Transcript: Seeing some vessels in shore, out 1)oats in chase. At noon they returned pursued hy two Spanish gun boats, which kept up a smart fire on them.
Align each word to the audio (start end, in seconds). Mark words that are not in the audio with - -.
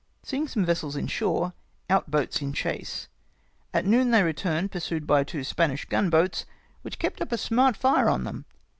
Seeing 0.23 0.47
some 0.47 0.65
vessels 0.65 0.95
in 0.95 1.05
shore, 1.05 1.53
out 1.87 2.09
1)oats 2.09 2.41
in 2.41 2.53
chase. 2.53 3.07
At 3.71 3.85
noon 3.85 4.09
they 4.09 4.23
returned 4.23 4.71
pursued 4.71 5.05
hy 5.07 5.23
two 5.23 5.43
Spanish 5.43 5.85
gun 5.85 6.09
boats, 6.09 6.43
which 6.81 6.97
kept 6.97 7.21
up 7.21 7.31
a 7.31 7.37
smart 7.37 7.77
fire 7.77 8.09
on 8.09 8.23
them. 8.23 8.45